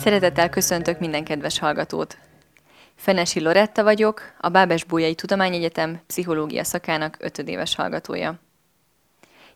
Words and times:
Szeretettel 0.00 0.48
köszöntök 0.48 0.98
minden 0.98 1.24
kedves 1.24 1.58
hallgatót! 1.58 2.18
Fenesi 2.94 3.40
Loretta 3.40 3.82
vagyok, 3.82 4.22
a 4.38 4.48
Bábes 4.48 4.84
Bújai 4.84 5.14
Tudományegyetem 5.14 6.00
pszichológia 6.06 6.64
szakának 6.64 7.16
ötödéves 7.18 7.74
hallgatója. 7.74 8.40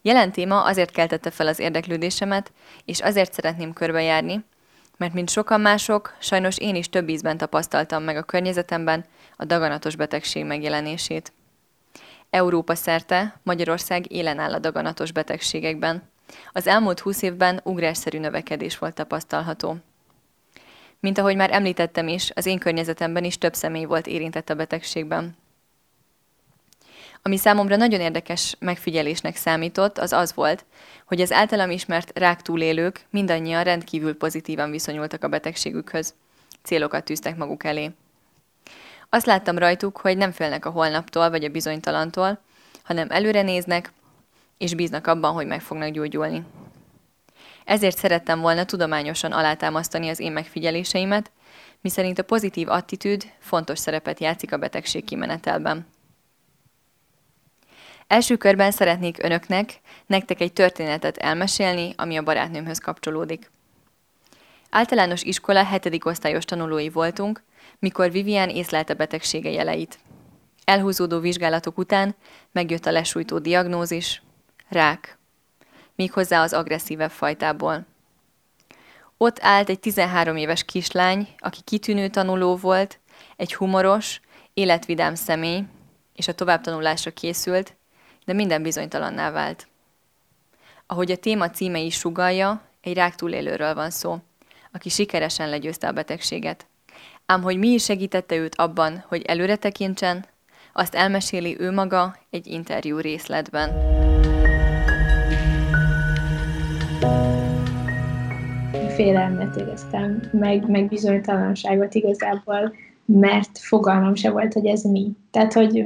Jelen 0.02 0.32
téma 0.32 0.62
azért 0.62 0.90
keltette 0.90 1.30
fel 1.30 1.46
az 1.46 1.58
érdeklődésemet, 1.58 2.52
és 2.84 3.00
azért 3.00 3.32
szeretném 3.32 3.72
körbejárni, 3.72 4.44
mert 4.96 5.12
mint 5.12 5.30
sokan 5.30 5.60
mások, 5.60 6.14
sajnos 6.18 6.58
én 6.58 6.74
is 6.74 6.88
több 6.88 7.08
ízben 7.08 7.36
tapasztaltam 7.36 8.02
meg 8.02 8.16
a 8.16 8.22
környezetemben 8.22 9.04
a 9.36 9.44
daganatos 9.44 9.96
betegség 9.96 10.44
megjelenését. 10.44 11.32
Európa 12.30 12.74
szerte 12.74 13.40
Magyarország 13.42 14.12
élen 14.12 14.38
áll 14.38 14.52
a 14.52 14.58
daganatos 14.58 15.12
betegségekben. 15.12 16.02
Az 16.52 16.66
elmúlt 16.66 17.00
húsz 17.00 17.22
évben 17.22 17.60
ugrásszerű 17.62 18.18
növekedés 18.18 18.78
volt 18.78 18.94
tapasztalható. 18.94 19.76
Mint 21.04 21.18
ahogy 21.18 21.36
már 21.36 21.52
említettem 21.52 22.08
is, 22.08 22.30
az 22.34 22.46
én 22.46 22.58
környezetemben 22.58 23.24
is 23.24 23.38
több 23.38 23.54
személy 23.54 23.84
volt 23.84 24.06
érintett 24.06 24.50
a 24.50 24.54
betegségben. 24.54 25.36
Ami 27.22 27.36
számomra 27.36 27.76
nagyon 27.76 28.00
érdekes 28.00 28.56
megfigyelésnek 28.58 29.36
számított, 29.36 29.98
az 29.98 30.12
az 30.12 30.34
volt, 30.34 30.64
hogy 31.06 31.20
az 31.20 31.32
általam 31.32 31.70
ismert 31.70 32.18
rák 32.18 32.42
túlélők 32.42 33.06
mindannyian 33.10 33.64
rendkívül 33.64 34.16
pozitívan 34.16 34.70
viszonyultak 34.70 35.24
a 35.24 35.28
betegségükhöz. 35.28 36.14
Célokat 36.62 37.04
tűztek 37.04 37.36
maguk 37.36 37.64
elé. 37.64 37.90
Azt 39.08 39.26
láttam 39.26 39.58
rajtuk, 39.58 39.96
hogy 39.96 40.16
nem 40.16 40.32
félnek 40.32 40.66
a 40.66 40.70
holnaptól 40.70 41.30
vagy 41.30 41.44
a 41.44 41.48
bizonytalantól, 41.48 42.38
hanem 42.82 43.10
előre 43.10 43.42
néznek, 43.42 43.92
és 44.58 44.74
bíznak 44.74 45.06
abban, 45.06 45.32
hogy 45.32 45.46
meg 45.46 45.60
fognak 45.60 45.88
gyógyulni. 45.88 46.44
Ezért 47.64 47.98
szerettem 47.98 48.40
volna 48.40 48.64
tudományosan 48.64 49.32
alátámasztani 49.32 50.08
az 50.08 50.20
én 50.20 50.32
megfigyeléseimet, 50.32 51.30
miszerint 51.80 52.18
a 52.18 52.24
pozitív 52.24 52.68
attitűd 52.68 53.32
fontos 53.38 53.78
szerepet 53.78 54.20
játszik 54.20 54.52
a 54.52 54.56
betegség 54.56 55.04
kimenetelben. 55.04 55.86
Első 58.06 58.36
körben 58.36 58.70
szeretnék 58.70 59.22
önöknek, 59.22 59.80
nektek 60.06 60.40
egy 60.40 60.52
történetet 60.52 61.16
elmesélni, 61.16 61.94
ami 61.96 62.16
a 62.16 62.22
barátnőmhöz 62.22 62.78
kapcsolódik. 62.78 63.50
Általános 64.70 65.22
iskola 65.22 65.64
hetedik 65.64 66.06
osztályos 66.06 66.44
tanulói 66.44 66.88
voltunk, 66.88 67.42
mikor 67.78 68.10
Vivian 68.10 68.48
észlelte 68.48 68.94
betegsége 68.94 69.50
jeleit. 69.50 69.98
Elhúzódó 70.64 71.18
vizsgálatok 71.18 71.78
után 71.78 72.14
megjött 72.52 72.86
a 72.86 72.90
lesújtó 72.90 73.38
diagnózis, 73.38 74.22
rák 74.68 75.18
méghozzá 75.94 76.42
az 76.42 76.52
agresszívebb 76.52 77.10
fajtából. 77.10 77.86
Ott 79.16 79.38
állt 79.40 79.68
egy 79.68 79.80
13 79.80 80.36
éves 80.36 80.64
kislány, 80.64 81.28
aki 81.38 81.60
kitűnő 81.64 82.08
tanuló 82.08 82.56
volt, 82.56 83.00
egy 83.36 83.54
humoros, 83.54 84.20
életvidám 84.54 85.14
személy, 85.14 85.64
és 86.14 86.28
a 86.28 86.34
továbbtanulásra 86.34 87.10
készült, 87.10 87.74
de 88.24 88.32
minden 88.32 88.62
bizonytalanná 88.62 89.30
vált. 89.30 89.68
Ahogy 90.86 91.10
a 91.10 91.16
téma 91.16 91.50
címe 91.50 91.78
is 91.78 91.94
sugalja, 91.94 92.62
egy 92.80 92.94
rák 92.94 93.14
túlélőről 93.14 93.74
van 93.74 93.90
szó, 93.90 94.18
aki 94.72 94.88
sikeresen 94.88 95.48
legyőzte 95.48 95.88
a 95.88 95.92
betegséget. 95.92 96.66
Ám 97.26 97.42
hogy 97.42 97.58
mi 97.58 97.68
is 97.68 97.84
segítette 97.84 98.36
őt 98.36 98.54
abban, 98.54 99.04
hogy 99.08 99.22
előre 99.22 99.56
tekintsen, 99.56 100.26
azt 100.72 100.94
elmeséli 100.94 101.60
ő 101.60 101.70
maga 101.70 102.16
egy 102.30 102.46
interjú 102.46 102.98
részletben. 102.98 104.03
Félelmet 108.94 109.56
éreztem, 109.56 110.20
meg, 110.32 110.70
meg 110.70 110.88
bizonytalanságot 110.88 111.94
igazából, 111.94 112.74
mert 113.04 113.58
fogalmam 113.58 114.14
se 114.14 114.30
volt, 114.30 114.52
hogy 114.52 114.66
ez 114.66 114.82
mi. 114.82 115.12
Tehát, 115.30 115.52
hogy 115.52 115.84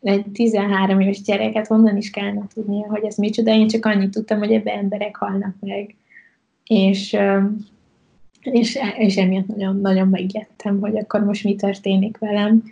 egy 0.00 0.24
13 0.32 1.00
éves 1.00 1.22
gyereket 1.22 1.66
honnan 1.66 1.96
is 1.96 2.10
kellene 2.10 2.46
tudnia, 2.54 2.86
hogy 2.88 3.04
ez 3.04 3.16
micsoda. 3.16 3.52
Én 3.52 3.68
csak 3.68 3.86
annyit 3.86 4.10
tudtam, 4.10 4.38
hogy 4.38 4.52
ebbe 4.52 4.72
emberek 4.72 5.16
halnak 5.16 5.54
meg. 5.60 5.94
És, 6.64 7.16
és, 8.40 8.78
és 8.98 9.16
emiatt 9.16 9.46
nagyon, 9.46 9.80
nagyon 9.80 10.08
megijedtem, 10.08 10.80
hogy 10.80 10.96
akkor 10.96 11.24
most 11.24 11.44
mi 11.44 11.54
történik 11.54 12.18
velem. 12.18 12.62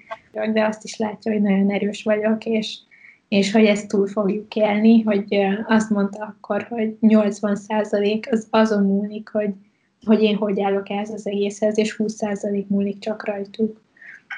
De 0.52 0.64
azt 0.64 0.84
is 0.84 0.96
látja, 0.96 1.32
hogy 1.32 1.42
nagyon 1.42 1.70
erős 1.70 2.02
vagyok, 2.02 2.44
és, 2.44 2.78
és 3.28 3.52
hogy 3.52 3.64
ezt 3.64 3.88
túl 3.88 4.06
fogjuk 4.06 4.56
élni, 4.56 5.02
hogy 5.02 5.38
azt 5.66 5.90
mondta 5.90 6.24
akkor, 6.36 6.66
hogy 6.70 6.96
80% 7.00 8.30
az 8.30 8.46
azon 8.50 8.82
múlik, 8.82 9.28
hogy 9.28 9.50
hogy 10.04 10.22
én 10.22 10.36
hogy 10.36 10.60
állok 10.60 10.90
ehhez 10.90 11.10
az 11.10 11.26
egészhez, 11.26 11.78
és 11.78 11.96
20% 11.98 12.66
múlik 12.66 12.98
csak 12.98 13.26
rajtuk. 13.26 13.80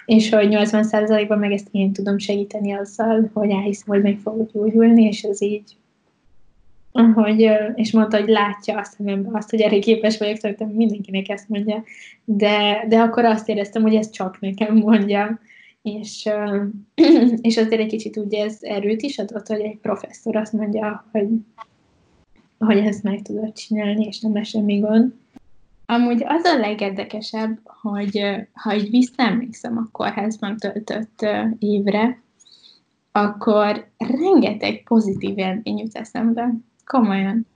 És 0.04 0.30
hogy 0.30 0.48
80%-ban 0.50 1.38
meg 1.38 1.52
ezt 1.52 1.68
én 1.70 1.92
tudom 1.92 2.18
segíteni 2.18 2.72
azzal, 2.72 3.30
hogy 3.32 3.50
elhiszem, 3.50 3.86
hogy 3.86 4.02
meg 4.02 4.18
fogok 4.22 4.52
gyógyulni, 4.52 5.04
és 5.04 5.22
ez 5.22 5.42
így 5.42 5.76
hogy, 7.14 7.50
és 7.74 7.92
mondta, 7.92 8.18
hogy 8.18 8.28
látja 8.28 8.78
azt 8.78 8.92
szemembe, 8.92 9.28
azt, 9.32 9.50
hogy 9.50 9.60
elég 9.60 9.82
képes 9.82 10.18
vagyok, 10.18 10.36
szerintem 10.36 10.68
mindenkinek 10.68 11.28
ezt 11.28 11.48
mondja, 11.48 11.84
de, 12.24 12.84
de 12.88 12.98
akkor 12.98 13.24
azt 13.24 13.48
éreztem, 13.48 13.82
hogy 13.82 13.94
ez 13.94 14.10
csak 14.10 14.40
nekem 14.40 14.76
mondja, 14.76 15.40
és, 15.82 16.28
és 17.40 17.56
azért 17.56 17.80
egy 17.80 17.88
kicsit 17.88 18.16
ugye 18.16 18.44
ez 18.44 18.58
erőt 18.60 19.02
is 19.02 19.18
adott, 19.18 19.46
hogy 19.46 19.60
egy 19.60 19.78
professzor 19.78 20.36
azt 20.36 20.52
mondja, 20.52 21.08
hogy, 21.12 21.28
hogy 22.58 22.78
ezt 22.78 23.02
meg 23.02 23.22
tudod 23.22 23.52
csinálni, 23.52 24.04
és 24.04 24.20
nem 24.20 24.34
lesz 24.34 24.48
semmi 24.48 24.78
gond. 24.78 25.12
Amúgy 25.90 26.24
az 26.26 26.44
a 26.44 26.58
legérdekesebb, 26.58 27.58
hogy 27.64 28.24
ha 28.52 28.74
így 28.74 28.90
visszaemlékszem 28.90 29.76
a 29.76 29.88
kórházban 29.92 30.56
töltött 30.56 31.26
évre, 31.58 32.22
akkor 33.12 33.86
rengeteg 33.98 34.82
pozitív 34.82 35.38
élmény 35.38 35.78
jut 35.78 35.96
eszembe. 35.96 36.54
Komolyan. 36.86 37.46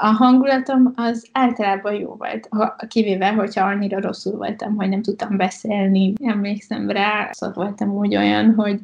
A 0.00 0.06
hangulatom 0.06 0.92
az 0.96 1.28
általában 1.32 1.94
jó 1.94 2.14
volt, 2.14 2.48
kivéve, 2.88 3.32
hogyha 3.32 3.66
annyira 3.66 4.00
rosszul 4.00 4.36
voltam, 4.36 4.76
hogy 4.76 4.88
nem 4.88 5.02
tudtam 5.02 5.36
beszélni. 5.36 6.12
Emlékszem 6.22 6.90
rá, 6.90 7.30
szóval 7.32 7.64
voltam 7.64 7.96
úgy 7.96 8.16
olyan, 8.16 8.54
hogy 8.54 8.80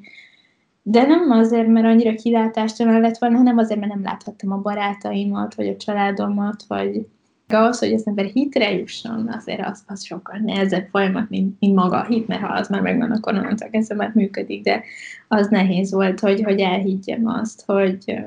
de 0.83 1.07
nem 1.07 1.31
azért, 1.31 1.69
mert 1.69 1.87
annyira 1.87 2.15
kilátástalan 2.15 3.01
lett 3.01 3.19
volna, 3.19 3.37
hanem 3.37 3.59
azért, 3.59 3.81
mert 3.81 3.93
nem 3.93 4.03
láthattam 4.03 4.53
a 4.53 4.61
barátaimat, 4.61 5.55
vagy 5.55 5.69
a 5.69 5.77
családomat, 5.77 6.65
vagy 6.69 7.07
ahhoz, 7.53 7.79
hogy 7.79 7.93
az 7.93 8.07
ember 8.07 8.25
hitre 8.25 8.73
jusson, 8.73 9.29
azért 9.29 9.67
az, 9.67 9.83
az 9.87 10.05
sokkal 10.05 10.39
nehezebb 10.39 10.87
folyamat, 10.91 11.31
mint, 11.31 11.61
mint 11.61 11.75
maga 11.75 12.01
a 12.01 12.05
hit, 12.05 12.27
mert 12.27 12.41
ha 12.41 12.53
az 12.53 12.69
már 12.69 12.81
megvan, 12.81 13.11
akkor 13.11 13.35
onnantól 13.35 13.69
kezdve 13.69 13.95
már 13.95 14.13
működik, 14.15 14.63
de 14.63 14.83
az 15.29 15.49
nehéz 15.49 15.93
volt, 15.93 16.21
hogy, 16.21 16.43
hogy 16.43 16.61
elhiggyem 16.61 17.27
azt, 17.27 17.63
hogy, 17.67 18.23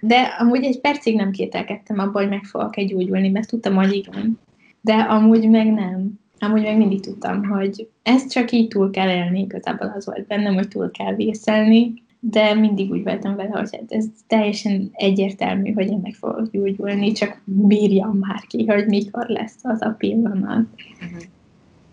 de 0.00 0.20
amúgy 0.38 0.64
egy 0.64 0.80
percig 0.80 1.16
nem 1.16 1.30
kételkedtem 1.30 1.98
abban, 1.98 2.22
hogy 2.22 2.28
meg 2.28 2.44
fogok 2.44 2.76
egy 2.76 2.88
gyógyulni, 2.88 3.28
mert 3.28 3.48
tudtam, 3.48 3.74
hogy 3.74 3.92
igen. 3.92 4.38
De 4.80 4.94
amúgy 4.94 5.48
meg 5.48 5.72
nem. 5.72 6.20
Amúgy 6.38 6.62
meg 6.62 6.76
mindig 6.76 7.00
tudtam, 7.00 7.44
hogy 7.44 7.88
ezt 8.02 8.30
csak 8.30 8.50
így 8.50 8.68
túl 8.68 8.90
kell 8.90 9.08
élni, 9.08 9.40
igazából 9.40 9.92
az 9.96 10.06
volt 10.06 10.26
bennem, 10.26 10.54
hogy 10.54 10.68
túl 10.68 10.90
kell 10.90 11.14
vészelni, 11.14 12.04
de 12.20 12.54
mindig 12.54 12.90
úgy 12.90 13.02
voltam 13.02 13.36
vele, 13.36 13.58
hogy 13.58 13.76
hát 13.76 13.92
ez 13.92 14.06
teljesen 14.26 14.90
egyértelmű, 14.92 15.72
hogy 15.72 15.90
én 15.90 16.00
meg 16.02 16.12
fogok 16.12 16.50
gyógyulni, 16.50 17.12
csak 17.12 17.42
bírjam 17.44 18.18
már 18.18 18.40
ki, 18.48 18.66
hogy 18.66 18.86
mikor 18.86 19.26
lesz 19.28 19.58
az 19.62 19.82
a 19.82 19.94
pillanat. 19.98 20.66
Uh-huh. 21.04 21.22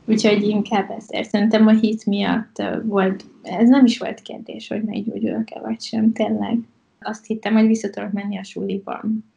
Úgyhogy 0.06 0.44
inkább 0.44 0.90
ezért. 0.90 1.30
Szerintem 1.30 1.68
a 1.68 1.72
hit 1.72 2.06
miatt 2.06 2.64
volt, 2.84 3.26
ez 3.42 3.70
nem 3.70 3.86
is 3.86 4.00
volt 4.00 4.22
kérdés, 4.22 4.68
hogy 4.68 4.84
meggyógyulok-e 4.84 5.60
vagy 5.60 5.82
sem, 5.82 6.12
tényleg. 6.12 6.58
Azt 7.00 7.26
hittem, 7.26 7.54
hogy 7.54 7.68
vissza 7.68 7.90
tudok 7.90 8.12
menni 8.12 8.38
a 8.38 8.44
suliban 8.44 9.33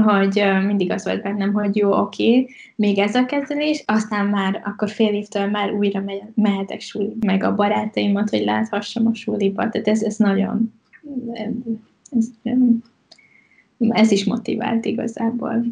hogy 0.00 0.42
mindig 0.66 0.90
az 0.90 1.04
volt 1.04 1.22
bennem, 1.22 1.52
hogy 1.52 1.76
jó, 1.76 1.92
oké, 1.92 2.48
még 2.76 2.98
ez 2.98 3.14
a 3.14 3.26
kezelés, 3.26 3.82
aztán 3.86 4.26
már 4.26 4.62
akkor 4.64 4.90
fél 4.90 5.14
évtől 5.14 5.46
már 5.46 5.72
újra 5.72 6.04
mehetek 6.34 6.80
suli, 6.80 7.16
meg 7.20 7.42
a 7.42 7.54
barátaimat, 7.54 8.30
hogy 8.30 8.44
láthassam 8.44 9.06
a 9.06 9.14
suliba. 9.14 9.68
Tehát 9.68 9.88
ez, 9.88 10.02
ez 10.02 10.16
nagyon, 10.16 10.72
ez, 12.12 12.26
ez 13.88 14.10
is 14.10 14.24
motivált 14.24 14.84
igazából. 14.84 15.64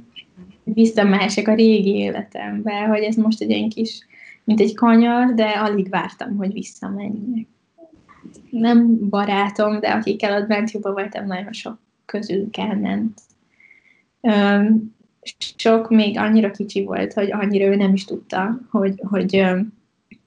Visszamehessek 0.64 1.48
a 1.48 1.54
régi 1.54 1.94
életembe, 1.94 2.80
hogy 2.80 3.02
ez 3.02 3.16
most 3.16 3.40
egy 3.40 3.50
ilyen 3.50 3.68
kis, 3.68 4.06
mint 4.44 4.60
egy 4.60 4.74
kanyar, 4.74 5.34
de 5.34 5.48
alig 5.48 5.88
vártam, 5.88 6.36
hogy 6.36 6.52
visszamenjek. 6.52 7.46
Nem 8.50 9.08
barátom, 9.08 9.80
de 9.80 9.88
akikkel 9.88 10.40
ott 10.40 10.48
bent 10.48 10.70
jobban 10.70 10.92
voltam, 10.92 11.26
nagyon 11.26 11.52
sok 11.52 11.78
közülük 12.04 12.56
elment 12.56 13.20
sok 15.56 15.88
még 15.88 16.18
annyira 16.18 16.50
kicsi 16.50 16.84
volt, 16.84 17.12
hogy 17.12 17.32
annyira 17.32 17.64
ő 17.64 17.76
nem 17.76 17.92
is 17.92 18.04
tudta, 18.04 18.60
hogy, 18.70 19.02
hogy, 19.02 19.44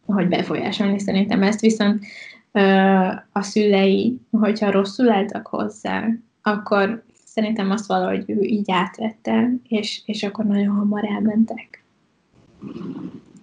hogy 0.06 0.28
befolyásolni 0.28 1.00
szerintem 1.00 1.44
ezt, 1.44 1.60
viszont 1.60 2.06
a 3.32 3.42
szülei, 3.42 4.20
hogyha 4.32 4.72
rosszul 4.72 5.10
álltak 5.10 5.48
hozzá, 5.48 6.08
akkor 6.42 7.04
szerintem 7.26 7.72
azt 7.72 7.88
valahogy 7.88 8.24
ő 8.28 8.42
így 8.42 8.72
átvette, 8.72 9.54
és, 9.68 10.02
és 10.06 10.24
akkor 10.24 10.46
nagyon 10.46 10.76
hamar 10.76 11.06
elmentek. 11.06 11.84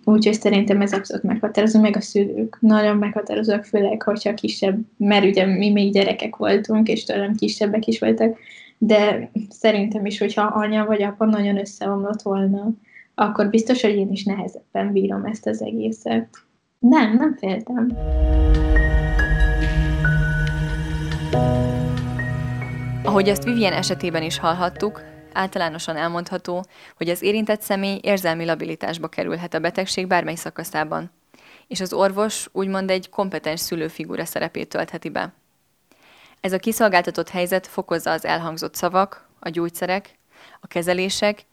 Úgyhogy 0.05 0.41
szerintem 0.41 0.81
ez 0.81 0.93
abszolút 0.93 1.23
meghatározó, 1.23 1.81
meg 1.81 1.97
a 1.97 2.01
szülők 2.01 2.57
nagyon 2.61 2.97
meghatározóak, 2.97 3.65
főleg, 3.65 4.03
hogyha 4.03 4.35
kisebb, 4.35 4.79
mert 4.97 5.25
ugye 5.25 5.47
mi 5.47 5.71
még 5.71 5.93
gyerekek 5.93 6.37
voltunk, 6.37 6.89
és 6.89 7.05
tőlem 7.05 7.35
kisebbek 7.35 7.87
is 7.87 7.99
voltak, 7.99 8.39
de 8.83 9.31
szerintem 9.49 10.07
is, 10.07 10.19
hogyha 10.19 10.43
anya 10.43 10.85
vagy 10.85 11.03
apa 11.03 11.25
nagyon 11.25 11.59
összeomlott 11.59 12.23
volna, 12.23 12.71
akkor 13.15 13.51
biztos, 13.51 13.83
hogy 13.83 13.97
én 13.97 14.11
is 14.11 14.25
nehezebben 14.25 14.93
bírom 14.93 15.25
ezt 15.25 15.47
az 15.47 15.63
egészet. 15.63 16.29
Nem, 16.79 17.17
nem 17.17 17.37
féltem. 17.37 17.97
Ahogy 23.05 23.29
ezt 23.29 23.45
Vivien 23.45 23.73
esetében 23.73 24.23
is 24.23 24.39
hallhattuk, 24.39 25.03
általánosan 25.33 25.97
elmondható, 25.97 26.65
hogy 26.97 27.09
az 27.09 27.23
érintett 27.23 27.61
személy 27.61 27.99
érzelmi 28.03 28.45
labilitásba 28.45 29.09
kerülhet 29.09 29.55
a 29.55 29.61
betegség 29.61 30.07
bármely 30.07 30.35
szakaszában, 30.35 31.11
és 31.67 31.81
az 31.81 31.93
orvos 31.93 32.49
úgymond 32.53 32.91
egy 32.91 33.09
kompetens 33.09 33.61
szülőfigura 33.61 34.25
szerepét 34.25 34.69
töltheti 34.69 35.09
be. 35.09 35.40
Ez 36.41 36.53
a 36.53 36.59
kiszolgáltatott 36.59 37.29
helyzet 37.29 37.67
fokozza 37.67 38.11
az 38.11 38.25
elhangzott 38.25 38.75
szavak, 38.75 39.29
a 39.39 39.49
gyógyszerek, 39.49 40.19
a 40.61 40.67
kezelések, 40.67 41.45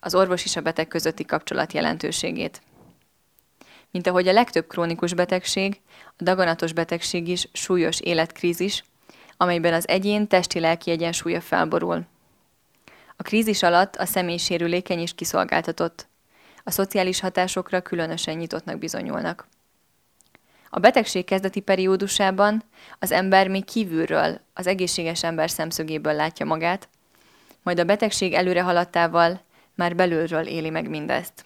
az 0.00 0.14
orvos 0.14 0.44
és 0.44 0.56
a 0.56 0.60
beteg 0.60 0.88
közötti 0.88 1.24
kapcsolat 1.24 1.72
jelentőségét. 1.72 2.62
Mint 3.90 4.06
ahogy 4.06 4.28
a 4.28 4.32
legtöbb 4.32 4.66
krónikus 4.66 5.14
betegség, 5.14 5.80
a 6.06 6.22
daganatos 6.22 6.72
betegség 6.72 7.28
is 7.28 7.48
súlyos 7.52 8.00
életkrízis, 8.00 8.84
amelyben 9.36 9.72
az 9.72 9.88
egyén 9.88 10.28
testi-lelki 10.28 10.90
egyensúlya 10.90 11.40
felborul. 11.40 12.06
A 13.16 13.22
krízis 13.22 13.62
alatt 13.62 13.96
a 13.96 14.06
személy 14.06 14.36
sérülékeny 14.36 14.98
és 14.98 15.14
kiszolgáltatott. 15.14 16.08
A 16.64 16.70
szociális 16.70 17.20
hatásokra 17.20 17.80
különösen 17.80 18.36
nyitottnak 18.36 18.78
bizonyulnak. 18.78 19.46
A 20.74 20.78
betegség 20.78 21.24
kezdeti 21.24 21.60
periódusában 21.60 22.62
az 22.98 23.12
ember 23.12 23.48
még 23.48 23.64
kívülről, 23.64 24.40
az 24.54 24.66
egészséges 24.66 25.22
ember 25.22 25.50
szemszögéből 25.50 26.12
látja 26.12 26.46
magát, 26.46 26.88
majd 27.62 27.78
a 27.78 27.84
betegség 27.84 28.32
előre 28.32 28.62
haladtával 28.62 29.40
már 29.74 29.96
belülről 29.96 30.46
éli 30.46 30.70
meg 30.70 30.88
mindezt. 30.88 31.44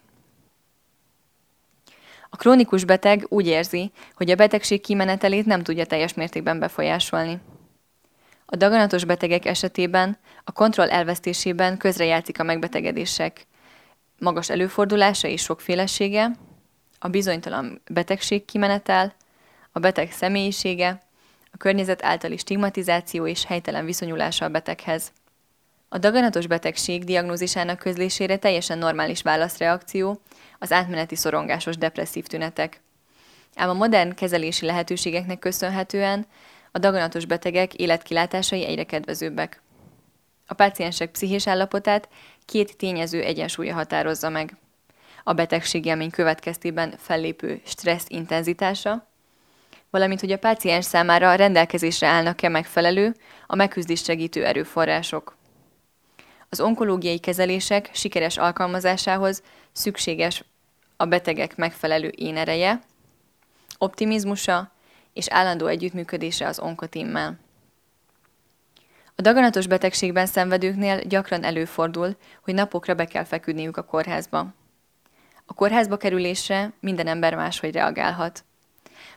A 2.29 2.35
krónikus 2.35 2.85
beteg 2.85 3.25
úgy 3.29 3.47
érzi, 3.47 3.91
hogy 4.13 4.31
a 4.31 4.35
betegség 4.35 4.81
kimenetelét 4.81 5.45
nem 5.45 5.63
tudja 5.63 5.85
teljes 5.85 6.13
mértékben 6.13 6.59
befolyásolni. 6.59 7.39
A 8.45 8.55
daganatos 8.55 9.05
betegek 9.05 9.45
esetében 9.45 10.17
a 10.43 10.51
kontroll 10.51 10.89
elvesztésében 10.89 11.77
közrejátszik 11.77 12.39
a 12.39 12.43
megbetegedések 12.43 13.47
magas 14.19 14.49
előfordulása 14.49 15.27
és 15.27 15.41
sokfélesége, 15.41 16.31
a 16.99 17.07
bizonytalan 17.07 17.81
betegség 17.89 18.45
kimenetel, 18.45 19.13
a 19.71 19.79
beteg 19.79 20.11
személyisége, 20.11 21.01
a 21.51 21.57
környezet 21.57 22.03
általi 22.03 22.37
stigmatizáció 22.37 23.27
és 23.27 23.45
helytelen 23.45 23.85
viszonyulása 23.85 24.45
a 24.45 24.49
beteghez. 24.49 25.11
A 25.89 25.97
daganatos 25.97 26.47
betegség 26.47 27.03
diagnózisának 27.03 27.79
közlésére 27.79 28.37
teljesen 28.37 28.77
normális 28.77 29.21
válaszreakció 29.21 30.21
az 30.59 30.71
átmeneti 30.71 31.15
szorongásos 31.15 31.77
depresszív 31.77 32.25
tünetek. 32.25 32.81
Ám 33.55 33.69
a 33.69 33.73
modern 33.73 34.15
kezelési 34.15 34.65
lehetőségeknek 34.65 35.39
köszönhetően 35.39 36.25
a 36.71 36.79
daganatos 36.79 37.25
betegek 37.25 37.73
életkilátásai 37.73 38.65
egyre 38.65 38.83
kedvezőbbek. 38.83 39.61
A 40.45 40.53
páciensek 40.53 41.11
pszichés 41.11 41.47
állapotát 41.47 42.09
két 42.45 42.77
tényező 42.77 43.21
egyensúlya 43.21 43.73
határozza 43.73 44.29
meg. 44.29 44.57
A 45.27 45.33
betegségélmény 45.33 46.09
következtében 46.09 46.93
fellépő 46.97 47.61
stressz 47.65 48.05
intenzitása, 48.07 49.07
valamint 49.89 50.19
hogy 50.19 50.31
a 50.31 50.37
páciens 50.37 50.85
számára 50.85 51.35
rendelkezésre 51.35 52.07
állnak-e 52.07 52.49
megfelelő, 52.49 53.15
a 53.47 53.55
megküzdést 53.55 54.05
segítő 54.05 54.45
erőforrások. 54.45 55.35
Az 56.49 56.59
onkológiai 56.59 57.19
kezelések 57.19 57.89
sikeres 57.93 58.37
alkalmazásához 58.37 59.43
szükséges 59.71 60.43
a 60.97 61.05
betegek 61.05 61.55
megfelelő 61.55 62.11
énereje, 62.15 62.81
optimizmusa 63.77 64.71
és 65.13 65.27
állandó 65.29 65.65
együttműködése 65.65 66.47
az 66.47 66.59
onkotimmel. 66.59 67.39
A 69.15 69.21
daganatos 69.21 69.67
betegségben 69.67 70.25
szenvedőknél 70.25 71.01
gyakran 71.01 71.43
előfordul, 71.43 72.17
hogy 72.41 72.53
napokra 72.53 72.93
be 72.93 73.05
kell 73.05 73.23
feküdniük 73.23 73.77
a 73.77 73.83
kórházba. 73.83 74.53
A 75.49 75.53
kórházba 75.53 75.97
kerülésre 75.97 76.73
minden 76.79 77.07
ember 77.07 77.35
máshogy 77.35 77.71
reagálhat. 77.71 78.43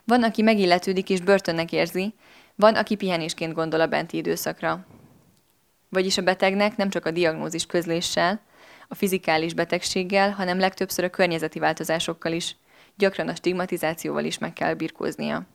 Van, 0.03 0.23
aki 0.23 0.41
megilletődik 0.41 1.09
és 1.09 1.21
börtönnek 1.21 1.71
érzi, 1.71 2.13
van, 2.55 2.75
aki 2.75 2.95
pihenésként 2.95 3.53
gondol 3.53 3.81
a 3.81 3.87
benti 3.87 4.17
időszakra. 4.17 4.85
Vagyis 5.89 6.17
a 6.17 6.21
betegnek 6.21 6.75
nem 6.75 6.89
csak 6.89 7.05
a 7.05 7.11
diagnózis 7.11 7.65
közléssel, 7.65 8.41
a 8.87 8.95
fizikális 8.95 9.53
betegséggel, 9.53 10.31
hanem 10.31 10.59
legtöbbször 10.59 11.05
a 11.05 11.09
környezeti 11.09 11.59
változásokkal 11.59 12.31
is, 12.31 12.55
gyakran 12.97 13.27
a 13.27 13.35
stigmatizációval 13.35 14.23
is 14.23 14.37
meg 14.37 14.53
kell 14.53 14.73
birkóznia. 14.73 15.45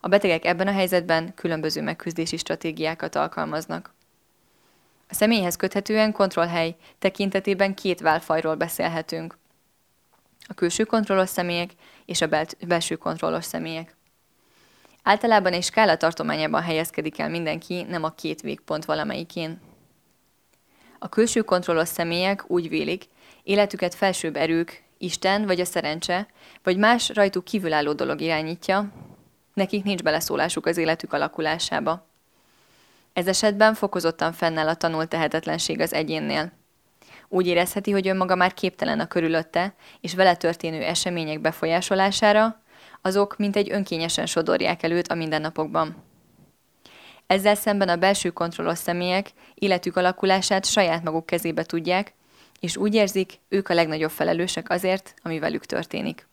A 0.00 0.08
betegek 0.08 0.44
ebben 0.44 0.66
a 0.66 0.72
helyzetben 0.72 1.34
különböző 1.34 1.82
megküzdési 1.82 2.36
stratégiákat 2.36 3.14
alkalmaznak. 3.14 3.94
A 5.08 5.14
személyhez 5.14 5.56
köthetően 5.56 6.12
kontrollhely 6.12 6.76
tekintetében 6.98 7.74
két 7.74 8.00
válfajról 8.00 8.54
beszélhetünk. 8.54 9.38
A 10.46 10.54
külső 10.54 10.84
kontrollos 10.84 11.28
személyek 11.28 11.70
és 12.04 12.20
a 12.20 12.28
belső 12.66 12.96
kontrollos 12.96 13.44
személyek. 13.44 13.96
Általában 15.02 15.52
egy 15.52 15.62
skála 15.62 15.96
tartományában 15.96 16.62
helyezkedik 16.62 17.18
el 17.18 17.28
mindenki, 17.28 17.82
nem 17.82 18.04
a 18.04 18.14
két 18.14 18.40
végpont 18.40 18.84
valamelyikén. 18.84 19.60
A 20.98 21.08
külső 21.08 21.42
kontrollos 21.42 21.88
személyek 21.88 22.50
úgy 22.50 22.68
vélik, 22.68 23.04
életüket 23.42 23.94
felsőbb 23.94 24.36
erők, 24.36 24.84
Isten 24.98 25.46
vagy 25.46 25.60
a 25.60 25.64
szerencse, 25.64 26.26
vagy 26.62 26.76
más 26.76 27.08
rajtuk 27.14 27.44
kívülálló 27.44 27.92
dolog 27.92 28.20
irányítja, 28.20 28.92
nekik 29.54 29.84
nincs 29.84 30.02
beleszólásuk 30.02 30.66
az 30.66 30.76
életük 30.76 31.12
alakulásába. 31.12 32.06
Ez 33.12 33.26
esetben 33.26 33.74
fokozottan 33.74 34.32
fennáll 34.32 34.68
a 34.68 34.74
tanult 34.74 35.08
tehetetlenség 35.08 35.80
az 35.80 35.92
egyénnél. 35.92 36.52
Úgy 37.28 37.46
érezheti, 37.46 37.90
hogy 37.90 38.08
önmaga 38.08 38.34
már 38.34 38.54
képtelen 38.54 39.00
a 39.00 39.06
körülötte 39.06 39.74
és 40.00 40.14
vele 40.14 40.36
történő 40.36 40.82
események 40.82 41.40
befolyásolására, 41.40 42.60
azok 43.02 43.36
mint 43.36 43.56
egy 43.56 43.70
önkényesen 43.70 44.26
sodorják 44.26 44.82
előtt 44.82 45.06
a 45.06 45.14
mindennapokban. 45.14 45.96
Ezzel 47.26 47.54
szemben 47.54 47.88
a 47.88 47.96
belső 47.96 48.30
kontrollos 48.30 48.78
személyek 48.78 49.30
életük 49.54 49.96
alakulását 49.96 50.64
saját 50.64 51.02
maguk 51.02 51.26
kezébe 51.26 51.62
tudják, 51.62 52.14
és 52.60 52.76
úgy 52.76 52.94
érzik, 52.94 53.38
ők 53.48 53.68
a 53.68 53.74
legnagyobb 53.74 54.10
felelősek 54.10 54.70
azért, 54.70 55.14
ami 55.22 55.38
velük 55.38 55.64
történik. 55.64 56.26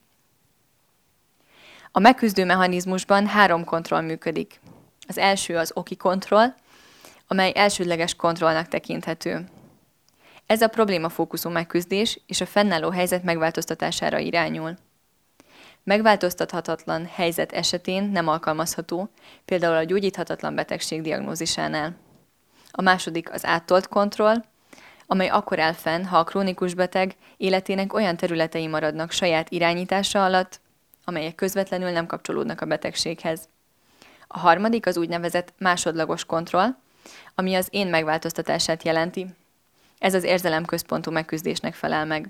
A 1.92 2.00
megküzdő 2.00 2.46
mechanizmusban 2.46 3.28
három 3.28 3.64
kontroll 3.64 4.02
működik. 4.02 4.60
Az 5.08 5.18
első 5.18 5.58
az 5.58 5.72
oki 5.76 5.96
kontroll, 5.96 6.54
amely 7.28 7.52
elsődleges 7.56 8.16
kontrollnak 8.16 8.68
tekinthető. 8.68 9.46
Ez 10.46 10.62
a 10.62 10.68
problémafókuszú 10.68 11.50
megküzdés 11.50 12.20
és 12.28 12.42
a 12.42 12.46
fennálló 12.46 12.90
helyzet 12.90 13.24
megváltoztatására 13.24 14.18
irányul. 14.18 14.78
Megváltoztathatatlan 15.84 17.06
helyzet 17.06 17.52
esetén 17.52 18.04
nem 18.04 18.28
alkalmazható, 18.28 19.10
például 19.46 19.76
a 19.76 19.84
gyógyíthatatlan 19.84 20.56
betegség 20.56 21.02
diagnózisánál. 21.02 21.96
A 22.72 22.82
második 22.82 23.32
az 23.32 23.46
áttolt 23.46 23.88
kontroll, 23.88 24.44
amely 25.08 25.28
akkor 25.28 25.60
áll 25.60 25.74
fenn, 25.74 26.04
ha 26.04 26.18
a 26.18 26.24
krónikus 26.24 26.74
beteg 26.74 27.16
életének 27.38 27.94
olyan 27.94 28.18
területei 28.18 28.68
maradnak 28.68 29.12
saját 29.12 29.50
irányítása 29.50 30.26
alatt, 30.26 30.60
amelyek 31.06 31.36
közvetlenül 31.36 31.90
nem 31.90 32.06
kapcsolódnak 32.06 32.62
a 32.62 32.66
betegséghez. 32.66 33.50
A 34.28 34.40
harmadik 34.40 34.86
az 34.86 34.98
úgynevezett 34.98 35.54
másodlagos 35.58 36.26
kontroll, 36.26 36.76
ami 37.36 37.56
az 37.56 37.68
én 37.72 37.88
megváltoztatását 37.88 38.84
jelenti. 38.84 39.28
Ez 40.04 40.14
az 40.14 40.24
érzelemközpontú 40.24 41.12
megküzdésnek 41.12 41.74
felel 41.74 42.06
meg. 42.06 42.30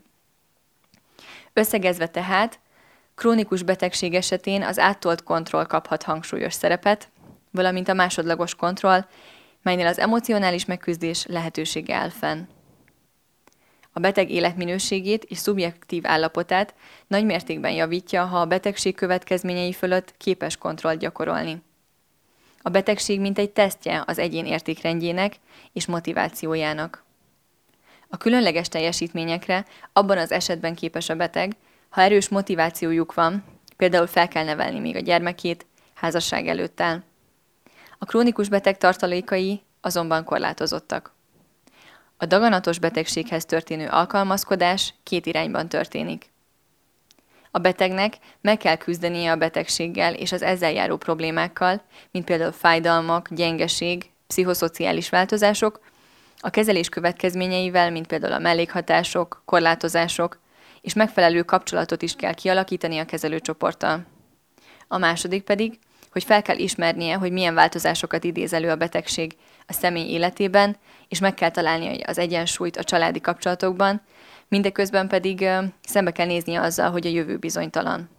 Összegezve 1.54 2.08
tehát, 2.08 2.60
krónikus 3.16 3.64
betegség 3.64 4.14
esetén 4.14 4.64
az 4.64 4.80
áttolt 4.80 5.24
kontroll 5.24 5.66
kaphat 5.66 6.04
hangsúlyos 6.04 6.54
szerepet, 6.54 7.10
valamint 7.52 7.90
a 7.90 7.94
másodlagos 7.94 8.56
kontroll, 8.56 9.06
melynél 9.62 9.88
az 9.88 10.00
emocionális 10.00 10.66
megküzdés 10.66 11.26
lehetősége 11.26 11.96
áll 11.96 12.10
fenn 12.10 12.46
a 13.94 14.00
beteg 14.00 14.30
életminőségét 14.30 15.24
és 15.24 15.38
szubjektív 15.38 16.06
állapotát 16.06 16.76
nagy 17.08 17.26
mértékben 17.26 17.72
javítja, 17.72 18.26
ha 18.26 18.40
a 18.40 18.46
betegség 18.46 18.96
következményei 18.96 19.74
fölött 19.74 20.14
képes 20.18 20.58
kontrollt 20.58 21.00
gyakorolni. 21.00 21.62
A 22.62 22.70
betegség 22.70 23.20
mint 23.20 23.38
egy 23.38 23.52
tesztje 23.52 24.04
az 24.08 24.20
egyén 24.20 24.46
értékrendjének 24.46 25.36
és 25.74 25.86
motivációjának. 25.86 27.04
A 28.14 28.18
különleges 28.18 28.68
teljesítményekre 28.68 29.66
abban 29.94 30.18
az 30.18 30.32
esetben 30.32 30.76
képes 30.76 31.10
a 31.10 31.16
beteg, 31.16 31.56
ha 31.90 32.02
erős 32.02 32.30
motivációjuk 32.30 33.14
van, 33.14 33.44
például 33.78 34.08
fel 34.08 34.28
kell 34.28 34.44
nevelni 34.44 34.80
még 34.80 34.96
a 34.96 35.00
gyermekét, 35.00 35.66
házasság 35.94 36.48
előtt 36.48 36.82
áll. 36.82 37.04
A 37.98 38.06
krónikus 38.06 38.50
beteg 38.50 38.78
tartalékai 38.78 39.62
azonban 39.82 40.24
korlátozottak. 40.24 41.14
A 42.18 42.26
daganatos 42.26 42.80
betegséghez 42.80 43.46
történő 43.46 43.88
alkalmazkodás 43.88 44.94
két 45.04 45.26
irányban 45.26 45.70
történik. 45.70 46.32
A 47.52 47.60
betegnek 47.60 48.18
meg 48.42 48.58
kell 48.58 48.76
küzdenie 48.76 49.32
a 49.32 49.36
betegséggel 49.36 50.14
és 50.14 50.32
az 50.32 50.42
ezzel 50.42 50.72
járó 50.72 50.98
problémákkal, 50.98 51.82
mint 52.12 52.26
például 52.26 52.52
fájdalmak, 52.52 53.34
gyengeség, 53.34 54.12
pszichoszociális 54.28 55.10
változások, 55.10 55.80
a 56.46 56.50
kezelés 56.50 56.90
következményeivel, 56.90 57.92
mint 57.92 58.08
például 58.08 58.34
a 58.34 58.40
mellékhatások, 58.40 59.42
korlátozások, 59.46 60.40
és 60.82 60.94
megfelelő 60.94 61.44
kapcsolatot 61.44 62.02
is 62.02 62.16
kell 62.16 62.34
kialakítani 62.34 62.98
a 62.98 63.06
kezelőcsoporttal. 63.06 64.06
A 64.88 64.98
második 64.98 65.44
pedig, 65.44 65.80
hogy 66.12 66.24
fel 66.24 66.42
kell 66.42 66.58
ismernie, 66.58 67.16
hogy 67.16 67.32
milyen 67.32 67.54
változásokat 67.54 68.24
idéz 68.24 68.54
elő 68.54 68.70
a 68.70 68.76
betegség 68.76 69.36
a 69.68 69.74
személy 69.74 70.10
életében, 70.10 70.78
és 71.08 71.20
meg 71.20 71.34
kell 71.34 71.50
találnia 71.50 72.06
az 72.08 72.18
egyensúlyt 72.18 72.78
a 72.78 72.84
családi 72.84 73.22
kapcsolatokban, 73.22 74.02
mindeközben 74.48 75.08
pedig 75.08 75.50
szembe 75.84 76.12
kell 76.12 76.26
néznie 76.26 76.62
azzal, 76.62 76.92
hogy 76.92 77.06
a 77.06 77.10
jövő 77.10 77.38
bizonytalan. 77.38 78.10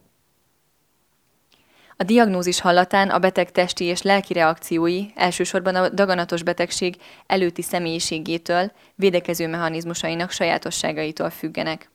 A 1.97 2.03
diagnózis 2.03 2.61
hallatán 2.61 3.11
a 3.11 3.19
beteg 3.19 3.53
testi 3.53 3.85
és 3.85 4.03
lelki 4.03 4.33
reakciói 4.33 5.07
elsősorban 5.15 5.75
a 5.75 5.89
daganatos 5.89 6.43
betegség 6.43 6.97
előtti 7.27 7.63
személyiségétől, 7.63 8.73
védekező 8.95 9.49
mechanizmusainak 9.49 10.31
sajátosságaitól 10.31 11.31
függenek. 11.31 11.91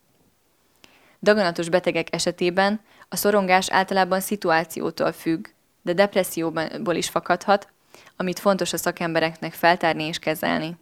Daganatos 1.21 1.69
betegek 1.69 2.07
esetében 2.13 2.81
a 3.09 3.15
szorongás 3.15 3.69
általában 3.71 4.19
szituációtól 4.19 5.11
függ, 5.11 5.47
de 5.81 5.93
depresszióból 5.93 6.95
is 6.95 7.09
fakadhat, 7.09 7.67
amit 8.15 8.39
fontos 8.39 8.73
a 8.73 8.77
szakembereknek 8.77 9.53
feltárni 9.53 10.03
és 10.03 10.19
kezelni. 10.19 10.75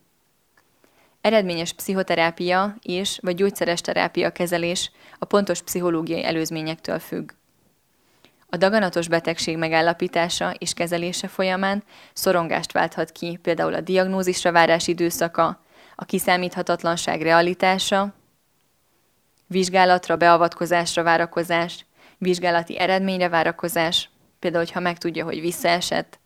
Eredményes 1.21 1.73
pszichoterápia 1.73 2.75
és 2.81 3.19
vagy 3.21 3.35
gyógyszeres 3.35 3.81
terápia 3.81 4.31
kezelés 4.31 4.91
a 5.19 5.25
pontos 5.25 5.61
pszichológiai 5.61 6.23
előzményektől 6.23 6.99
függ. 6.99 7.31
A 8.49 8.57
daganatos 8.57 9.07
betegség 9.07 9.57
megállapítása 9.57 10.51
és 10.57 10.73
kezelése 10.73 11.27
folyamán 11.27 11.83
szorongást 12.13 12.71
válthat 12.71 13.11
ki 13.11 13.39
például 13.41 13.73
a 13.73 13.81
diagnózisra 13.81 14.51
várás 14.51 14.87
időszaka, 14.87 15.61
a 15.95 16.05
kiszámíthatatlanság 16.05 17.21
realitása, 17.21 18.13
vizsgálatra, 19.47 20.15
beavatkozásra 20.15 21.03
várakozás, 21.03 21.85
vizsgálati 22.17 22.79
eredményre 22.79 23.29
várakozás, 23.29 24.09
például, 24.39 24.63
hogyha 24.63 24.79
megtudja, 24.79 25.23
hogy 25.23 25.41
visszaesett, 25.41 26.19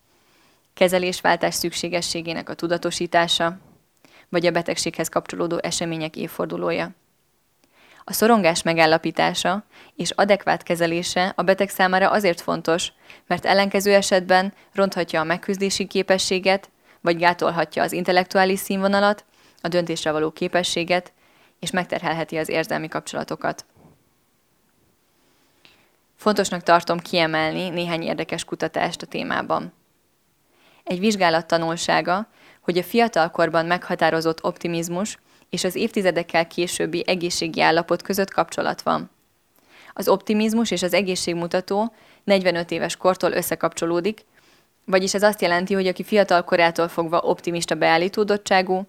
kezelésváltás 0.74 1.56
szükségességének 1.56 2.50
a 2.50 2.54
tudatosítása, 2.54 3.58
vagy 4.30 4.46
a 4.46 4.52
betegséghez 4.52 5.10
kapcsolódó 5.10 5.60
események 5.62 6.16
évfordulója. 6.16 6.92
A 8.04 8.14
szorongás 8.14 8.62
megállapítása 8.62 9.64
és 9.96 10.12
adekvát 10.12 10.64
kezelése 10.64 11.34
a 11.36 11.42
beteg 11.42 11.70
számára 11.70 12.10
azért 12.10 12.42
fontos, 12.42 12.92
mert 13.28 13.46
ellenkező 13.46 13.94
esetben 13.94 14.54
ronthatja 14.74 15.20
a 15.20 15.24
megküzdési 15.24 15.88
képességet, 15.88 16.70
vagy 17.02 17.18
gátolhatja 17.18 17.84
az 17.84 17.92
intellektuális 17.92 18.60
színvonalat, 18.60 19.26
a 19.62 19.68
döntésre 19.68 20.12
való 20.12 20.32
képességet, 20.32 21.14
és 21.60 21.72
megterhelheti 21.72 22.38
az 22.38 22.50
érzelmi 22.50 22.88
kapcsolatokat. 22.88 23.66
Fontosnak 26.16 26.64
tartom 26.64 27.00
kiemelni 27.00 27.70
néhány 27.70 28.02
érdekes 28.02 28.44
kutatást 28.44 29.02
a 29.02 29.06
témában. 29.06 29.74
Egy 30.84 31.00
vizsgálat 31.00 31.48
tanulsága, 31.48 32.28
hogy 32.62 32.78
a 32.78 32.84
fiatalkorban 32.84 33.66
meghatározott 33.66 34.44
optimizmus 34.44 35.18
és 35.52 35.64
az 35.64 35.76
évtizedekkel 35.76 36.48
későbbi 36.48 37.04
egészségi 37.08 37.62
állapot 37.62 38.02
között 38.02 38.34
kapcsolat 38.34 38.82
van. 38.82 39.10
Az 39.94 40.08
optimizmus 40.08 40.72
és 40.72 40.82
az 40.82 40.94
egészségmutató 40.94 41.94
45 42.24 42.72
éves 42.72 42.96
kortól 42.96 43.32
összekapcsolódik, 43.32 44.26
vagyis 44.86 45.14
ez 45.14 45.24
azt 45.24 45.42
jelenti, 45.42 45.74
hogy 45.74 45.88
aki 45.88 46.04
fiatal 46.04 46.44
korától 46.44 46.88
fogva 46.88 47.20
optimista 47.20 47.76
beállítódottságú, 47.76 48.88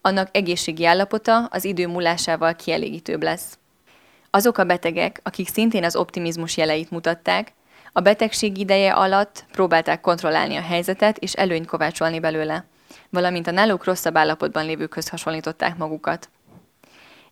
annak 0.00 0.28
egészségi 0.36 0.84
állapota 0.84 1.44
az 1.44 1.64
idő 1.64 1.86
múlásával 1.86 2.54
kielégítőbb 2.54 3.22
lesz. 3.22 3.58
Azok 4.30 4.58
a 4.58 4.64
betegek, 4.64 5.20
akik 5.22 5.48
szintén 5.48 5.84
az 5.84 5.96
optimizmus 5.96 6.56
jeleit 6.56 6.90
mutatták, 6.90 7.52
a 7.92 8.00
betegség 8.00 8.58
ideje 8.58 8.92
alatt 8.92 9.44
próbálták 9.52 10.00
kontrollálni 10.00 10.56
a 10.56 10.62
helyzetet 10.62 11.18
és 11.18 11.32
előnyt 11.32 11.66
kovácsolni 11.66 12.20
belőle, 12.20 12.64
valamint 13.10 13.46
a 13.46 13.50
náluk 13.50 13.84
rosszabb 13.84 14.16
állapotban 14.16 14.64
lévőkhöz 14.64 15.08
hasonlították 15.08 15.76
magukat. 15.76 16.28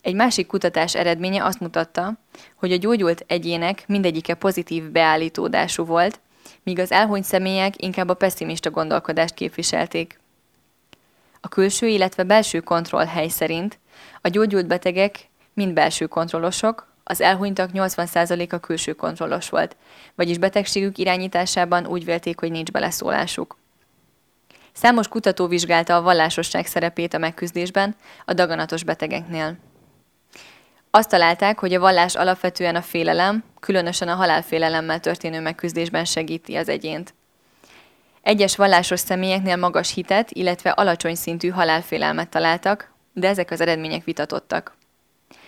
Egy 0.00 0.14
másik 0.14 0.46
kutatás 0.46 0.94
eredménye 0.94 1.44
azt 1.44 1.60
mutatta, 1.60 2.12
hogy 2.54 2.72
a 2.72 2.76
gyógyult 2.76 3.24
egyének 3.26 3.84
mindegyike 3.86 4.34
pozitív 4.34 4.90
beállítódású 4.90 5.84
volt, 5.84 6.20
míg 6.62 6.78
az 6.78 6.92
elhunyt 6.92 7.24
személyek 7.24 7.82
inkább 7.82 8.08
a 8.08 8.14
pessimista 8.14 8.70
gondolkodást 8.70 9.34
képviselték. 9.34 10.20
A 11.40 11.48
külső, 11.48 11.86
illetve 11.86 12.22
belső 12.22 12.60
kontroll 12.60 13.06
hely 13.06 13.28
szerint 13.28 13.78
a 14.20 14.28
gyógyult 14.28 14.66
betegek 14.66 15.28
mind 15.54 15.72
belső 15.72 16.06
kontrollosok, 16.06 16.86
az 17.04 17.20
elhunytak 17.20 17.70
80%-a 17.72 18.58
külső 18.58 18.92
kontrollos 18.92 19.48
volt, 19.48 19.76
vagyis 20.14 20.38
betegségük 20.38 20.98
irányításában 20.98 21.86
úgy 21.86 22.04
vélték, 22.04 22.40
hogy 22.40 22.50
nincs 22.50 22.70
beleszólásuk. 22.70 23.56
Számos 24.80 25.08
kutató 25.08 25.46
vizsgálta 25.46 25.96
a 25.96 26.02
vallásosság 26.02 26.66
szerepét 26.66 27.14
a 27.14 27.18
megküzdésben 27.18 27.96
a 28.24 28.32
daganatos 28.32 28.84
betegeknél. 28.84 29.56
Azt 30.90 31.08
találták, 31.08 31.58
hogy 31.58 31.74
a 31.74 31.80
vallás 31.80 32.14
alapvetően 32.14 32.76
a 32.76 32.82
félelem, 32.82 33.44
különösen 33.60 34.08
a 34.08 34.14
halálfélelemmel 34.14 35.00
történő 35.00 35.40
megküzdésben 35.40 36.04
segíti 36.04 36.56
az 36.56 36.68
egyént. 36.68 37.14
Egyes 38.22 38.56
vallásos 38.56 39.00
személyeknél 39.00 39.56
magas 39.56 39.94
hitet, 39.94 40.30
illetve 40.30 40.70
alacsony 40.70 41.14
szintű 41.14 41.48
halálfélelmet 41.48 42.28
találtak, 42.28 42.92
de 43.12 43.28
ezek 43.28 43.50
az 43.50 43.60
eredmények 43.60 44.04
vitatottak. 44.04 44.76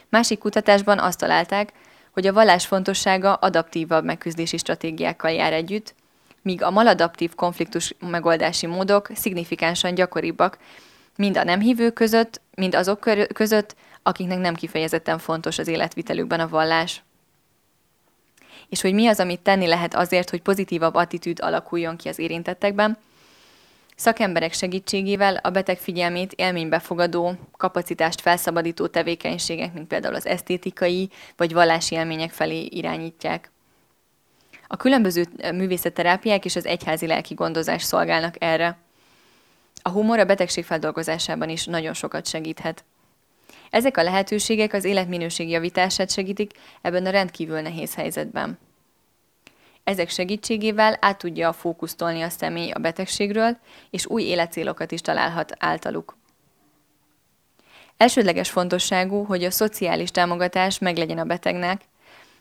Másik 0.09 0.39
kutatásban 0.39 0.99
azt 0.99 1.19
találták, 1.19 1.73
hogy 2.13 2.27
a 2.27 2.33
vallás 2.33 2.67
fontossága 2.67 3.35
adaptívabb 3.35 4.05
megküzdési 4.05 4.57
stratégiákkal 4.57 5.31
jár 5.31 5.53
együtt, 5.53 5.95
míg 6.43 6.63
a 6.63 6.71
maladaptív 6.71 7.35
konfliktus 7.35 7.95
megoldási 7.99 8.67
módok 8.67 9.09
szignifikánsan 9.15 9.95
gyakoribbak, 9.95 10.59
mind 11.17 11.37
a 11.37 11.45
nem 11.45 11.61
hívők 11.61 11.93
között, 11.93 12.41
mind 12.55 12.75
azok 12.75 13.09
között, 13.33 13.77
akiknek 14.03 14.39
nem 14.39 14.55
kifejezetten 14.55 15.19
fontos 15.19 15.59
az 15.59 15.69
életvitelükben 15.69 16.41
a 16.41 16.49
vallás. 16.49 17.03
És 18.69 18.81
hogy 18.81 18.95
mi 18.95 19.07
az, 19.07 19.21
amit 19.21 19.41
tenni 19.41 19.67
lehet 19.67 19.95
azért, 19.95 20.31
hogy 20.31 20.43
pozitívabb 20.43 20.95
attitűd 20.95 21.41
alakuljon 21.41 21.97
ki 21.97 22.09
az 22.09 22.19
érintettekben, 22.19 22.99
Szakemberek 24.01 24.53
segítségével 24.53 25.37
a 25.37 25.51
beteg 25.51 25.79
figyelmét 25.79 26.33
élménybefogadó, 26.33 27.33
kapacitást 27.57 28.21
felszabadító 28.21 28.87
tevékenységek, 28.87 29.73
mint 29.73 29.87
például 29.87 30.15
az 30.15 30.27
esztétikai 30.27 31.11
vagy 31.37 31.53
vallási 31.53 31.95
élmények 31.95 32.31
felé 32.31 32.65
irányítják. 32.65 33.51
A 34.73 34.77
különböző 34.77 35.27
művészetterápiák 35.55 36.45
és 36.45 36.57
az 36.57 36.67
egyházi 36.67 37.07
lelki 37.07 37.35
gondozás 37.35 37.83
szolgálnak 37.83 38.35
erre. 38.39 38.79
A 39.83 39.89
humor 39.89 40.19
a 40.19 40.25
betegség 40.25 40.65
feldolgozásában 40.65 41.49
is 41.49 41.65
nagyon 41.65 41.95
sokat 41.95 42.27
segíthet. 42.27 42.85
Ezek 43.71 43.97
a 43.97 44.03
lehetőségek 44.03 44.73
az 44.73 44.85
életminőség 44.85 45.49
javítását 45.49 46.11
segítik 46.11 46.53
ebben 46.83 47.07
a 47.07 47.11
rendkívül 47.11 47.61
nehéz 47.61 47.95
helyzetben. 47.95 48.59
Ezek 49.85 50.09
segítségével 50.09 50.97
át 51.01 51.19
tudja 51.19 51.53
fókusztolni 51.53 52.23
a 52.23 52.29
személy 52.29 52.71
a 52.71 52.79
betegségről, 52.79 53.59
és 53.91 54.07
új 54.07 54.23
életcélokat 54.23 54.93
is 54.93 55.01
találhat 55.01 55.53
általuk. 55.59 56.17
Elsődleges 57.97 58.51
fontosságú, 58.51 59.25
hogy 59.25 59.45
a 59.45 59.51
szociális 59.51 60.11
támogatás 60.11 60.79
meglegyen 60.79 61.19
a 61.19 61.25
betegnek, 61.25 61.81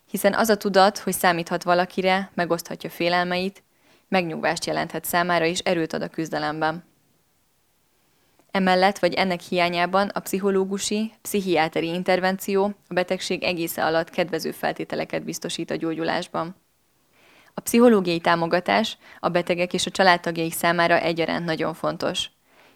hiszen 0.10 0.34
az 0.34 0.50
a 0.50 0.58
tudat, 0.58 0.98
hogy 0.98 1.14
számíthat 1.14 1.64
valakire, 1.64 2.32
megoszthatja 2.34 2.90
félelmeit, 2.90 3.64
megnyugvást 4.08 4.66
jelenthet 4.66 5.06
számára 5.06 5.46
és 5.46 5.60
erőt 5.60 5.94
ad 5.94 6.02
a 6.02 6.08
küzdelemben. 6.08 6.84
Emellett 8.52 9.00
vagy 9.00 9.14
ennek 9.14 9.42
hiányában 9.42 10.08
a 10.08 10.20
pszichológusi, 10.20 11.14
pszichiáteri 11.22 11.88
intervenció 11.88 12.64
a 12.88 12.94
betegség 12.94 13.44
egésze 13.44 13.86
alatt 13.86 14.10
kedvező 14.10 14.52
feltételeket 14.52 15.24
biztosít 15.24 15.72
a 15.72 15.76
gyógyulásban. 15.76 16.56
A 17.54 17.62
pszichológiai 17.62 18.20
támogatás 18.20 18.98
a 19.20 19.30
betegek 19.30 19.74
és 19.74 19.86
a 19.86 19.92
családtagjaik 19.92 20.54
számára 20.54 21.00
egyaránt 21.00 21.46
nagyon 21.46 21.74
fontos. 21.74 22.30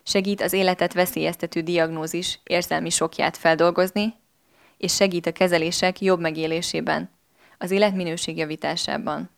Segít 0.04 0.42
az 0.42 0.54
életet 0.54 0.94
veszélyeztető 0.94 1.62
diagnózis 1.62 2.40
érzelmi 2.44 2.90
sokját 2.90 3.38
feldolgozni, 3.38 4.14
és 4.78 4.96
segít 4.96 5.26
a 5.26 5.32
kezelések 5.32 6.02
jobb 6.02 6.20
megélésében, 6.20 7.10
az 7.64 7.72
életminőség 7.72 8.38
javításában. 8.38 9.30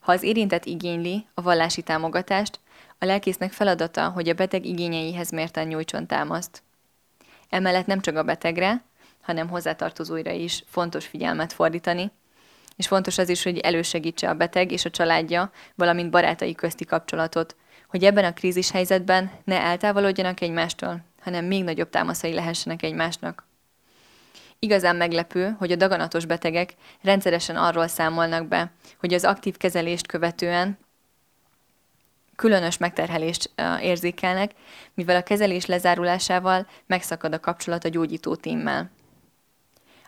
Ha 0.00 0.12
az 0.12 0.22
érintett 0.22 0.64
igényli 0.64 1.26
a 1.34 1.42
vallási 1.42 1.82
támogatást, 1.82 2.60
a 2.98 3.04
lelkésznek 3.04 3.52
feladata, 3.52 4.08
hogy 4.08 4.28
a 4.28 4.34
beteg 4.34 4.64
igényeihez 4.64 5.30
mérten 5.30 5.66
nyújtson 5.66 6.06
támaszt. 6.06 6.62
Emellett 7.48 7.86
nem 7.86 8.00
csak 8.00 8.16
a 8.16 8.22
betegre, 8.22 8.84
hanem 9.20 9.48
hozzátartozóira 9.48 10.30
is 10.30 10.64
fontos 10.66 11.06
figyelmet 11.06 11.52
fordítani, 11.52 12.10
és 12.76 12.86
fontos 12.86 13.18
az 13.18 13.28
is, 13.28 13.42
hogy 13.42 13.58
elősegítse 13.58 14.28
a 14.28 14.34
beteg 14.34 14.72
és 14.72 14.84
a 14.84 14.90
családja, 14.90 15.52
valamint 15.74 16.10
barátai 16.10 16.54
közti 16.54 16.84
kapcsolatot, 16.84 17.56
hogy 17.88 18.04
ebben 18.04 18.24
a 18.24 18.32
krízis 18.32 18.70
helyzetben 18.70 19.30
ne 19.44 19.60
eltávolodjanak 19.60 20.40
egymástól, 20.40 21.04
hanem 21.22 21.44
még 21.44 21.64
nagyobb 21.64 21.90
támaszai 21.90 22.32
lehessenek 22.32 22.82
egymásnak. 22.82 23.48
Igazán 24.62 24.96
meglepő, 24.96 25.54
hogy 25.58 25.72
a 25.72 25.76
daganatos 25.76 26.24
betegek 26.24 26.74
rendszeresen 27.02 27.56
arról 27.56 27.86
számolnak 27.86 28.48
be, 28.48 28.72
hogy 28.98 29.14
az 29.14 29.24
aktív 29.24 29.56
kezelést 29.56 30.06
követően 30.06 30.78
különös 32.36 32.78
megterhelést 32.78 33.50
érzékelnek, 33.80 34.50
mivel 34.94 35.16
a 35.16 35.22
kezelés 35.22 35.66
lezárulásával 35.66 36.66
megszakad 36.86 37.34
a 37.34 37.40
kapcsolat 37.40 37.84
a 37.84 37.88
gyógyító 37.88 38.34
tímmel. 38.34 38.90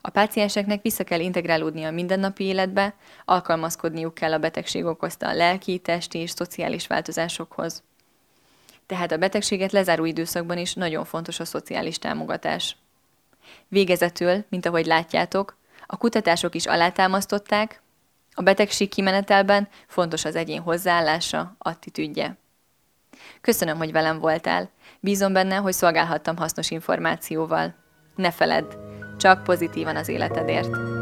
A 0.01 0.11
pácienseknek 0.11 0.83
vissza 0.83 1.05
kell 1.05 1.21
integrálódni 1.21 1.85
a 1.85 1.91
mindennapi 1.91 2.45
életbe, 2.45 2.95
alkalmazkodniuk 3.25 4.15
kell 4.15 4.33
a 4.33 4.39
betegség 4.39 4.85
okozta 4.85 5.29
a 5.29 5.35
lelki, 5.35 5.79
testi 5.79 6.19
és 6.19 6.31
szociális 6.31 6.87
változásokhoz. 6.87 7.83
Tehát 8.87 9.13
a 9.13 9.17
betegséget 9.17 9.73
lezáró 9.73 10.05
időszakban 10.05 10.59
is 10.59 10.75
nagyon 10.75 11.05
fontos 11.05 11.41
a 11.41 11.45
szociális 11.45 11.99
támogatás. 11.99 12.77
Végezetül, 13.69 14.45
mint 14.49 14.67
ahogy 14.67 14.87
látjátok, 14.87 15.57
a 15.87 15.97
kutatások 15.97 16.55
is 16.55 16.67
alátámasztották, 16.67 17.83
a 18.35 18.43
betegség 18.43 18.89
kimenetelben 18.89 19.69
fontos 19.87 20.25
az 20.25 20.37
egyén 20.37 20.61
hozzáállása, 20.61 21.55
attitűdje. 21.59 22.37
Köszönöm, 23.41 23.77
hogy 23.77 23.93
velem 23.93 24.19
voltál. 24.19 24.71
Bízom 25.01 25.33
benne, 25.33 25.57
hogy 25.57 25.73
szolgálhattam 25.73 26.37
hasznos 26.37 26.71
információval. 26.71 27.75
Ne 28.17 28.31
feledd, 28.31 28.75
csak 29.19 29.43
pozitívan 29.43 29.97
az 29.97 30.09
életedért. 30.09 31.02